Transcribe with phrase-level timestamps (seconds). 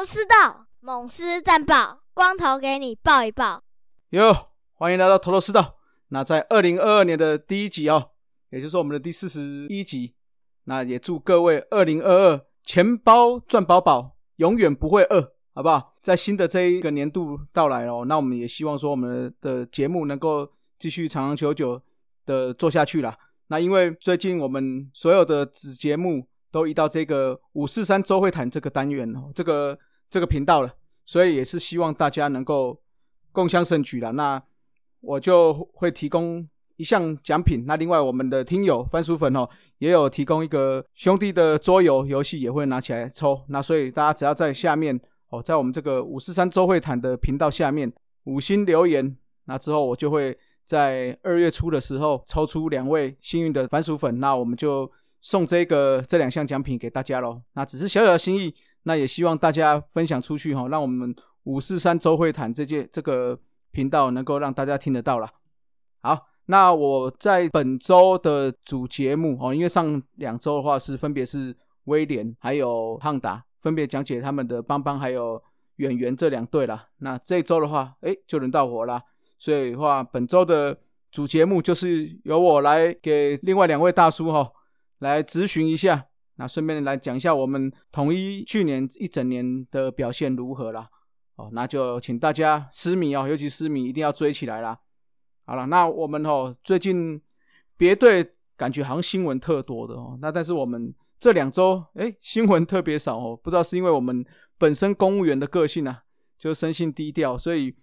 [0.00, 3.62] 头头是道，猛狮战报，光头给你报一报。
[4.10, 4.34] 哟，
[4.72, 5.76] 欢迎来到头头是道。
[6.08, 8.12] 那在二零二二年的第一集哦，
[8.48, 10.14] 也就是我们的第四十一集。
[10.64, 15.92] 那也祝各位二零二二钱包赚饱饱，永远不会饿，好不好？
[16.00, 21.82] 在新的这一个年度到来哦，那我们也希望说我们的节目能够继续长长久久
[22.24, 23.14] 的做下去啦。
[23.48, 29.78] 那因为最近我们所有的子节目都移到这个五四三周会谈这个单元哦，这个
[30.10, 30.74] 这个频道了，
[31.06, 32.80] 所以也是希望大家能够
[33.32, 34.12] 共襄盛举了。
[34.12, 34.42] 那
[35.00, 36.46] 我就会提供
[36.76, 37.64] 一项奖品。
[37.66, 43.42] 那另外我们的听友番薯粉哦，也有提供一个兄弟的桌游游戏，也会拿起来抽。
[43.48, 47.90] 那所以大家只要在下面哦，在我们这个五四三周会谈的频道下面
[48.24, 50.36] 五星留言，那之后我就会。
[50.62, 54.88] 在二月初的时候，抽出两位幸运的番薯粉，那我们就
[55.20, 57.42] 送这个这两项奖品给大家喽。
[57.54, 61.14] 那只是小小的心意，那也希望大家分享出去哈，让我们
[61.44, 63.38] 五四三周会谈这届这个
[63.70, 65.28] 频道能够让大家听得到了。
[66.00, 75.42] 好，那我在本周的主节目哦，因为上两周的话是分别是威廉还有汉达分别讲解他们的邦邦还有
[75.76, 76.86] 远远这两队啦。
[76.98, 79.02] 那这周的话，哎，就轮到我啦。
[79.38, 80.78] 所以话，本周的
[81.10, 84.50] 主节目就是由我来给另外两位大叔哈
[84.98, 86.06] 来咨询一下，
[86.40, 90.88] 那顺便来讲一下我们统一去年一整年的表现如何啦。
[91.36, 94.78] 哦，那就请大家私迷哦，尤其私迷一定要追起来啦。
[95.44, 97.20] 好了，那我们哦最近
[97.76, 104.24] 别队感觉好像新闻特多的哦，那但是我们这两周哎新闻特别少哦，不知道是因为我们
[104.58, 106.02] 本身公务员的个性啊，
[106.36, 107.76] 就生性低调，所以。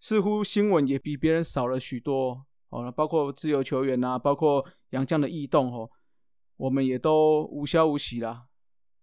[0.00, 5.90] 似乎新闻也比别人少了许多哦，包括自由球员呐，包括杨绛的异动哦，
[6.58, 8.44] 我们也都无消无息啦。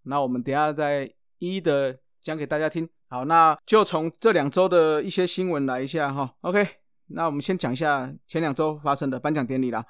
[0.04, 2.88] 那我们等下再一一的讲给大家听。
[3.08, 6.36] 好，那就从这两周的一些新闻来一下哈。
[6.42, 6.64] OK，
[7.08, 9.84] 那我们先讲一下前两周发生的颁奖典礼啦。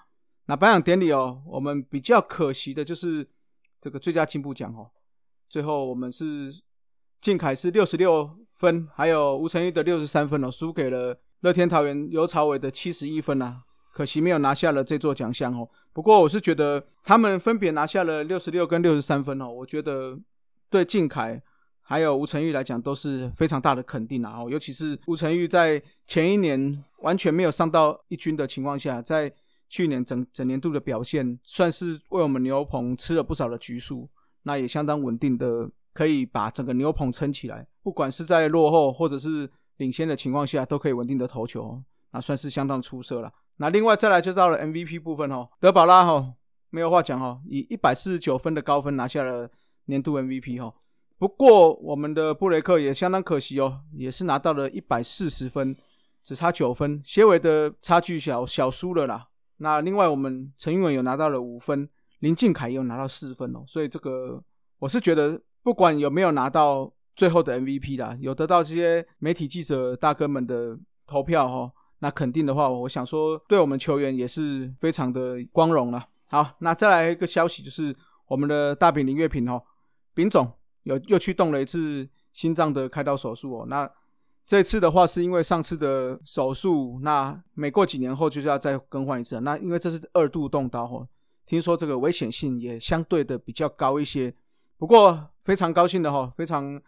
[0.46, 3.30] 那颁奖典礼哦，我们比较可惜的就是
[3.82, 4.90] 这个最佳进步奖哦，
[5.50, 6.54] 最后我们是
[7.20, 8.38] 靖凯是六十六。
[8.56, 13.65] 分还有吴成玉的六十三分哦，输给了乐天桃园尤朝伟的七十一分啊，
[13.96, 15.66] 可惜没有拿下了这座奖项哦。
[15.94, 20.20] 不过我是觉得他们分别拿下了六十六跟六十三分哦，我觉得
[20.70, 21.42] 对靖凯
[21.82, 24.42] 还有吴成玉来讲都是非常大的肯定啊。
[24.42, 29.32] 哦，尤其是吴成玉在前一年完全没有上到一军的情况下，在
[29.70, 34.10] 去年整整年度的表现算是为我们牛棚吃了不少的局数，
[34.44, 35.72] 那也相当稳定的。
[35.96, 43.32] 可以把整个牛棚撑起来，不管是在落后或者是领先的情况下，都可以稳定的投球，那算是相当出色了。
[43.58, 46.34] 那另外再来就到了 MVP 部分哦，德保拉哈
[46.70, 49.50] 没有话讲哈，以一百四十九分的高分拿下了
[49.86, 50.74] 年度 MVP 哈。
[51.18, 55.76] 不过我们的布雷克也相当可惜哦，也是拿到了一百四十分，
[56.24, 59.28] 只差九分，结尾的差距小小输了啦。
[59.58, 61.90] 那另外我们陈英文有拿到了五分，
[62.20, 64.44] 林敬凯也有拿到四分哦，所以这个
[64.80, 65.42] 我是觉得。
[65.66, 70.78] 不管有没有拿到最后的 MVP 啦，有得到这些媒体记者大哥们的
[71.08, 76.08] 投票哈，那肯定的话，我想说对我们球员也是非常的光荣了。
[76.28, 77.96] 好，那再来一个消息，就是
[78.28, 79.62] 我们的大饼林月平哦，
[80.14, 80.52] 丙总
[80.84, 83.66] 有又去动了一次心脏的开刀手术哦。
[83.68, 83.90] 那
[84.46, 89.40] 这次的话，是因为上次的手术，那每过几年后就是要再更换一次。
[89.42, 91.08] 那因为这是二度动刀哦，
[91.46, 94.34] 听说这个危险性也相对的比较高一些。
[94.78, 96.82] 不过非常高兴的哈，非常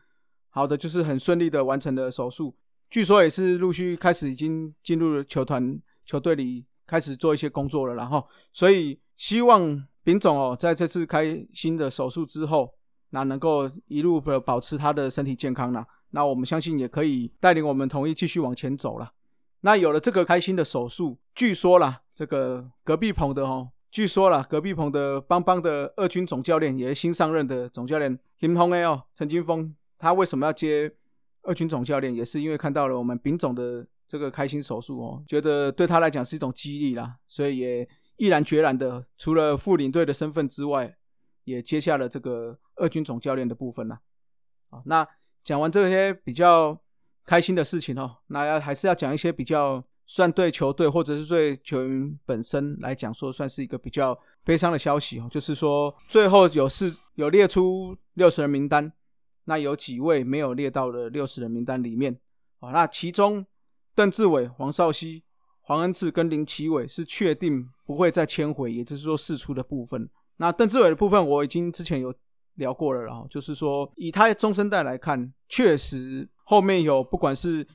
[0.50, 2.56] 好的就是很顺利的完成了手术，
[2.90, 12.74] 据说也是陆续开始已经进入了球团球队里开始做一些工作了，然后所以希望丙总哦在这次开新的手术之后，
[13.10, 19.12] 那能够一路的保持他的身体健康啦，那我们相信也可以带领我们统一继续往前走了。
[19.62, 23.70] 那有了这个开心的手术，据说啦，这个隔壁棚的哦。
[23.90, 30.94] 据说了，隔壁棚的邦邦的二军总教练也是新上任的总教练金峰 A 哦，陈金峰，他为什么要接
[31.48, 32.14] 二军总教练？
[32.14, 40.96] 也是因为看到了我们丙总的这个开心手术哦，觉得对他来讲是一种激励啦，所以也毅然决然的，除了副领队的身份之外，
[41.46, 44.02] 也接下了这个二军总教练的部分啦。
[44.70, 45.08] 好，那
[45.44, 46.78] 讲完这些比较
[47.26, 49.84] 开心的事情哦，那要还是要讲一些比较。
[50.10, 55.28] 算对球队或者是对球员本身来讲，说算是一个比较悲伤的消息哦。
[55.30, 58.90] 就是说，最后有是有列出六十人名单，
[59.48, 62.20] 那有几位没有列到了六十人名单里面
[62.60, 62.72] 啊。
[62.72, 63.46] 那其中
[63.96, 65.24] 邓志伟、黄少熙、
[65.62, 70.10] 黄恩赐跟林奇伟是确定不会再签回，也就是说释出的部分。
[70.36, 72.14] 那邓志伟的部分，我已经之前有
[72.56, 77.66] 聊过了，然后就是说以他的中生代来看，确实后面有不管是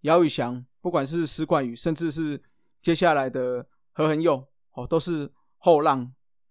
[0.00, 2.40] 姚宇翔，不管是施冠宇，甚至是
[2.80, 4.42] 接下来的何恒佑，
[4.72, 6.10] 哦，都是后浪。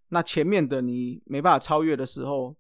[0.10, 2.56] 那前面的你没办法超越的时候，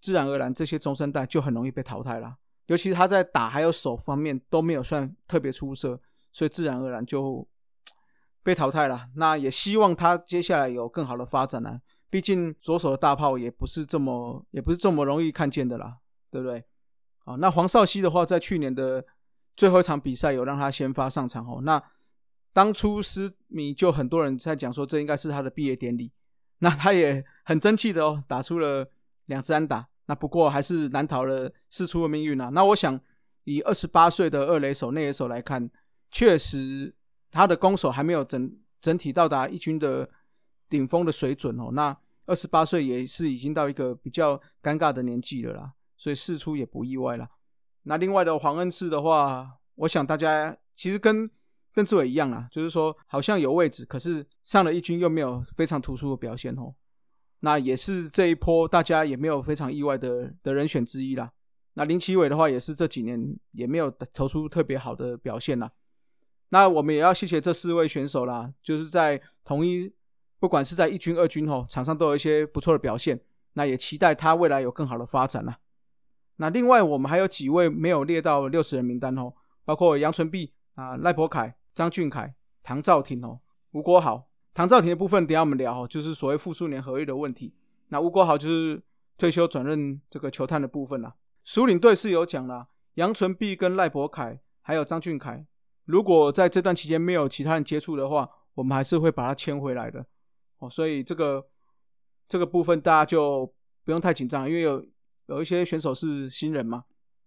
[0.00, 2.36] 自然而然这些中生代就很容易被淘汰了。
[2.66, 6.00] 尤其他在打还有手方面都没有算特别出色，
[6.32, 7.48] 所以自然而然就
[8.42, 9.08] 被淘汰了。
[9.16, 11.80] 那也希望他接下来有更好的发展呢。
[12.10, 15.98] 毕竟左手的大炮也不是这么也不是这么容易看见的啦，
[16.30, 16.64] 对不对？
[17.24, 19.04] 啊，那黄少熙的话，在去年的
[19.56, 21.60] 最后一场比赛有让他先发上场哦。
[21.62, 21.82] 那
[22.52, 26.12] 当初斯米就很多人在讲说，这应该是他的毕业典礼。
[26.60, 28.90] 那他也很争气的哦，打出了
[29.28, 29.88] 两支安打。
[30.04, 32.50] 那不过还是难逃了四出的命运啊。
[32.50, 33.00] 那我想
[33.44, 35.70] 以二十八岁的二垒手、内野手来看，
[36.10, 36.94] 确实
[37.30, 40.10] 他的攻守还没有整整体到达一军的。
[40.70, 41.96] 顶峰的水准哦，那
[42.26, 47.26] 二十八岁也是已经到一个比较尴尬的年纪了啦，所以事出也不意外啦。
[47.84, 51.30] 那另外的黄恩赐的话，我想大家其实跟
[51.72, 56.74] 邓志伟一样啊，就是说好像有位置，可是上了一军又没有非常突出的表现哦。
[57.40, 61.32] 那也是这一波大家也没有非常意外的的人选之一啦。
[61.74, 65.70] 那林奇伟的话，也是这几年也没有投出特别好的表现啦。
[66.48, 69.92] 那我们也要谢谢这四位选手啦，就是在同一。
[70.40, 73.20] 不管是在一军、二军吼，场上都有一些不错的表现，
[73.54, 75.58] 那也期待他未来有更好的发展啦。
[76.36, 79.32] 那另外我们还有几位没有列到六十人名单哦，
[79.64, 83.40] 包括杨纯碧啊、赖伯凯、张俊凯、唐兆廷哦、
[83.72, 84.27] 吴国豪。
[84.58, 87.54] 唐兆廷的部分等下我们聊哦，就是所谓复数年合约的问题。
[87.90, 88.82] 那吴国豪就是
[89.16, 91.14] 退休转任这个球探的部分啦。
[91.44, 95.46] 苏领队是有讲啦，杨纯碧跟赖伯凯还有张俊凯，
[95.84, 100.04] 如果在这段期间没有其他人接触的话，我们还是会把他签回来的。
[100.58, 101.46] 哦，所以这个
[102.26, 103.46] 这个部分大家就
[103.84, 104.84] 不用太紧张，因为有
[105.26, 106.82] 有一些选手是新人嘛。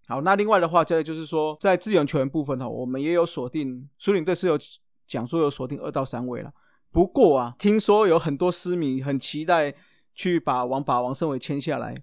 [0.09, 4.59] 好，那另外的话，再就是说，在自由球员部分哈，我们也有锁定，苏领队是有
[5.07, 6.53] 讲说有锁定二到三位了。
[6.91, 9.73] 不过啊，听说有很多私迷很期待
[10.13, 11.95] 去把王把王胜伟签下来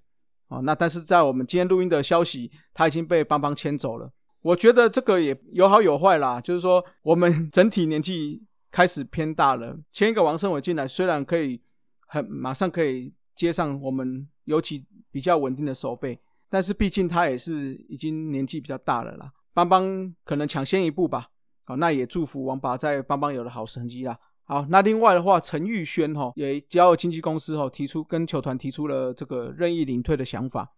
[0.49, 0.59] 啊。
[0.61, 4.11] 那但是在我们今天录音的消息，他已经被邦邦签走了。
[4.41, 8.43] 我觉得这个也有好有坏啦，就是说我们整体年纪。
[8.71, 11.59] 开始偏大了，签一个王胜伟进来，虽然可以
[12.07, 16.21] 很马上可以接上我们尤其比较稳定的手背，
[16.51, 19.33] 但是毕竟他也是已经年纪比较大了啦。
[19.55, 21.31] 邦邦可能抢先一步吧。
[21.65, 24.19] 好，那也祝福王拔在邦邦有了好成绩啦。
[24.49, 30.75] 好，那另外的话，陈玉轩哈也交由经纪公司哈提出跟球团提出了这个任意领退的想法。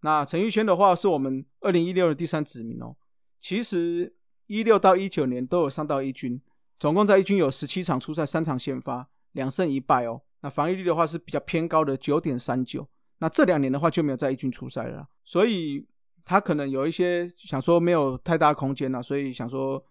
[0.00, 2.96] 那陈玉轩的话是我们二零一六的第三指名哦，
[3.38, 4.16] 其实
[4.48, 6.42] 一六到一九年都有上到一军。
[6.80, 10.20] 总共在一军有十七场出赛，三场先发，两胜一败哦。
[10.40, 12.88] 那防御率的话是比较偏高的九点三九。
[13.18, 15.86] 那这两年的话就没有在一军出赛了，所以
[16.24, 19.82] 他可能有一些想说没有太大空间了，所以想说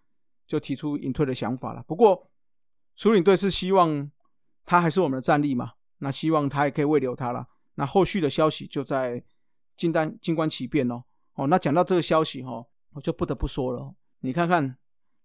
[0.45, 1.81] 就提出隐退的想法了。
[1.87, 2.29] 不过
[2.95, 4.09] 处领队是希望
[4.65, 7.47] 他还是我们的战力嘛，那希望他也可以未留他了。
[7.75, 9.23] 那后续的消息就在
[9.75, 11.03] 静单静观其变哦。
[11.33, 14.77] 哦，那讲到这个消息哈，我就不得不说了，你看看。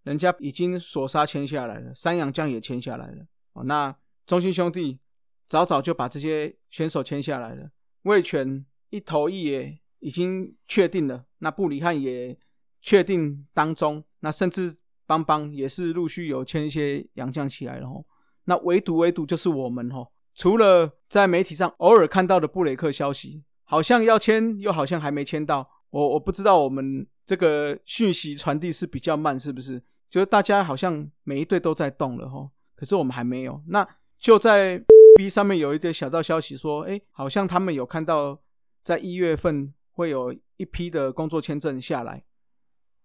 [0.03, 3.27] 人家已经索杀签下来了，山羊将也签下来了。
[3.53, 3.95] 哦，那
[4.27, 4.99] 中心兄弟
[5.47, 7.71] 早早就把这些选手签下来了。
[8.05, 12.35] 魏权一头一野已经确定了，那布里汉也
[12.81, 14.80] 确定当中，那甚至
[15.11, 17.89] 邦邦也是陆续有签一些洋将起来了。
[17.89, 18.07] 吼，
[18.45, 25.69] 那唯独唯独就是我们哦，除了在媒体上偶尔看到的布雷克消息，好像要签，又好像还没签到。
[25.91, 27.07] 我我不知道我们。
[27.27, 29.81] 这个讯息传递是比较慢，是不是？
[30.09, 33.63] 就是大家好像每一队都在动了吼，可是我们还没有。
[33.69, 33.87] 那
[34.19, 34.83] 就在
[35.17, 38.37] B 上面有一个小道消息说，哎，好像他们有看到
[38.83, 42.25] 在一月份会有一批的工作签证下来，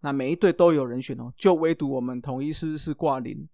[0.02, 3.48] 那每一队都有人选哦，就唯独我们统一师是挂零。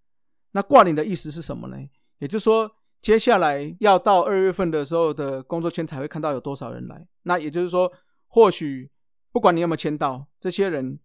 [0.51, 1.77] 那挂零的意思是什么呢？
[2.19, 2.71] 也就是说，
[3.01, 7.07] 接下来要到二月份的时候的工作签才会看到有多少人来。
[7.23, 7.91] 那也就是说，
[8.27, 8.89] 或许。
[9.33, 10.99] 不管你有没有签到，这些人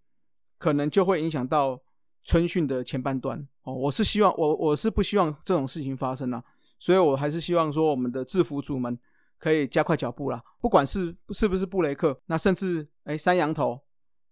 [0.59, 1.81] 可能就会影响到
[2.25, 3.73] 春训的前半段哦。
[3.73, 6.43] 我是希望我我是不希望这种事情发生啊，
[6.76, 8.99] 所以我还是希望说我们的制服组们
[9.38, 10.43] 可以加快脚步啦。
[10.61, 13.81] 不管是是不是布雷克，那甚至哎三羊头，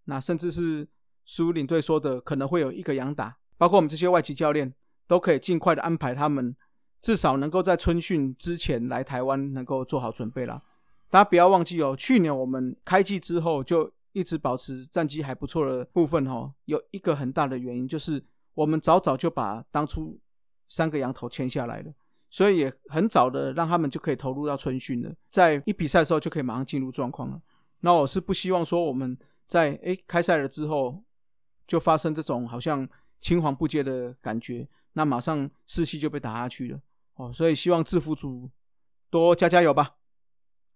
[0.07, 0.89] 那甚至是
[1.25, 4.73] 苏领队说的可能会有一个羊打，包括我们这些外籍教练
[5.07, 6.55] 都可以尽快的安排他们，
[7.01, 10.63] 至少能够在春训之前来台湾能够做好准备啦。
[11.11, 20.19] 大家不要忘记哦，去年我们开季之后就一直保持战绩还不错的部分哦，有一个很大的原因就是我们早早就把当初
[20.67, 21.93] 三个羊头签下来了，
[22.31, 27.41] 所以也很早的让他们就可以投入到春训了，在一比赛的时候就可以马上进入状况了。
[27.81, 29.17] 那我是不希望说我们
[29.47, 31.03] 在诶开赛了之后
[31.67, 32.89] 就发生这种好像
[33.21, 36.81] 青黄不接的感觉，那马上士气就被打下去了
[37.15, 37.33] 哦。
[37.33, 38.51] 所以希望制服组
[39.11, 39.97] 多加加油吧。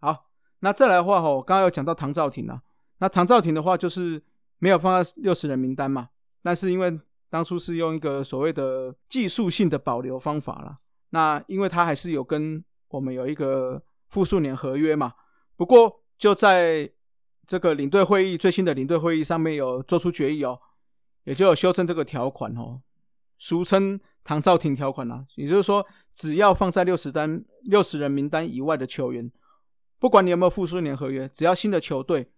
[0.00, 0.30] 好，
[0.60, 2.62] 那再来的话哦，刚刚有讲到唐兆廷啊，
[2.98, 4.22] 那唐兆廷的话就是
[4.58, 6.10] 没有放在六十人名单嘛，
[6.42, 10.76] 但是因为当初是用一个所谓的技术性的保留方法啦。
[11.10, 15.12] 那因为他还是有跟我们有一个复数年合约嘛，
[15.56, 16.90] 不过就在
[17.46, 20.60] 这个领队会议最新的领队会议上面有做出决议哦，
[21.28, 22.80] 也就有修正这个条款哦，
[23.36, 29.30] 俗称唐兆廷条款啊，也就是说，只要放在六十单六十人名单以外的球员，
[29.98, 32.30] 不管你有没有复数年合约，只要新的球队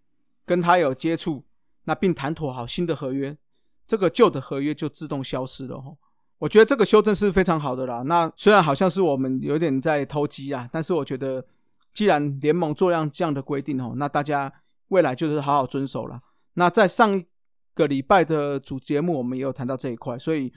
[0.44, 1.44] 跟他有接触，
[1.84, 3.38] 那并谈妥好新的合约，
[3.86, 5.96] 这个旧的合约就自动消失了哦。
[6.38, 8.02] 我觉得这个修正是非常好的啦。
[8.02, 11.46] 那虽然好像是我们有点在偷鸡啊，但是我觉得
[11.92, 14.52] 既然联盟做样这样的规定哦，那大家
[14.88, 16.20] 未来就是好好遵守了。
[16.54, 17.24] 那在上一
[17.80, 20.52] 个礼拜的主节目，我们也有谈到这一块，所以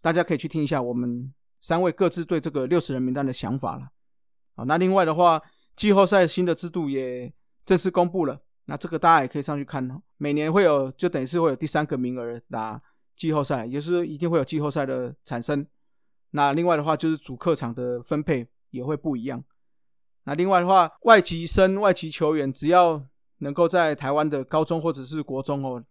[0.00, 1.30] 大家可以去听一下我们
[1.60, 3.88] 三位各自对这个六十人名单的想法了。
[4.56, 5.42] 好，那另外的话，
[5.76, 7.30] 季后赛新的制度也
[7.66, 10.00] 正式公布了，那这个大家也可以上去看哦。
[10.16, 12.80] 每年会有，就等于是会有第三个名额打。
[13.16, 15.64] 季后赛也是一定会有季后赛的产生。
[16.30, 19.44] 那另外的话，就是主客场的分配也会不一样。
[20.24, 23.06] 那另外的话，外籍生、外籍球员只要
[23.38, 25.84] 能够在台湾的高中或者是国中哦，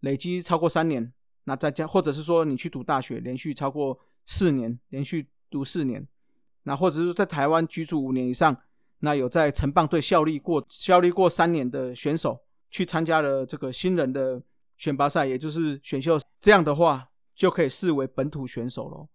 [0.00, 1.12] 累积超过三年，
[1.44, 6.06] 那再加或者是说你去读大学，连续超过四年，连续读四年，
[6.62, 8.56] 那或者是在台湾居住五年以上，
[9.00, 14.42] 那有在城棒队效力过效力过三年的选手，去参加了这个新人的。
[14.78, 19.08] 选拔赛，也就是选秀，这样的话就可以视为本土选手了。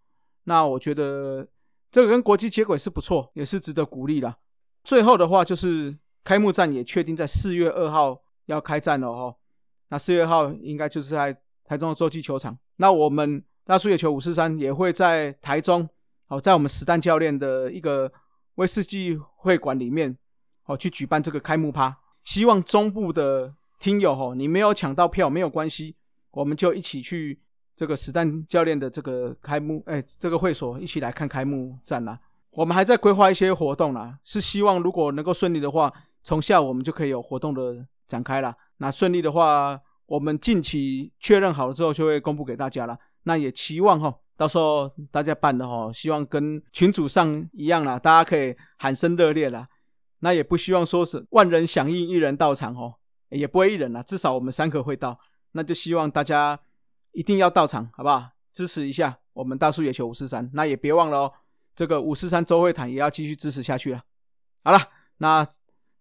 [0.45, 1.47] 那我觉得
[1.91, 4.35] 这个跟国际接轨是不错，也是值得鼓励啦。
[4.83, 9.35] 最后的话就是开幕战也确定在四月二号要开战了哦。
[9.91, 12.57] 那四月号应该就是在台中的洲际球场。
[12.77, 15.87] 那我们大树野球五四三也会在台中，
[16.29, 18.11] 哦，在我们实弹教练的一个
[18.55, 20.17] 威士忌会馆里面，
[20.65, 21.95] 哦，去举办这个开幕趴。
[22.23, 23.53] 希望中部的。
[23.81, 25.95] 听友吼，你没有抢到票没有关系，
[26.29, 27.41] 我们就一起去
[27.75, 32.19] 这个实弹教练的这个开幕，哎，这个会所一起来看开幕战啦。
[32.51, 38.55] 我们还在规划一些活动啦，是希望如果能够顺利的话，从下午我们就可以有活动的展开了。
[38.81, 42.97] 那顺利的话，我们近期确认好了之后就会公布给大家了。
[43.23, 49.67] 那也期望哈，到时候大家办的哈，希望跟群主上一样啦，大家可以喊声热烈啦。
[50.21, 52.95] 那也不希望说是万人响应，一人到场哦。
[53.29, 55.17] 也不会一人啦，至少我们三个会到，
[55.51, 56.59] 那就希望大家
[57.11, 58.31] 一定要到场，好不好？
[58.51, 61.33] 支持一下我们大树野球五四三，那也别忘了哦，
[61.75, 64.01] 这个五四三周会谈也要继续支持下去了。
[64.63, 64.79] 好了，
[65.17, 65.47] 那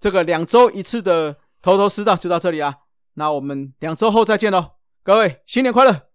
[0.01, 2.75] 这个两周一次的头头是道就到这里啊，
[3.15, 6.10] 那我们两周后再见喽，各位新年快乐！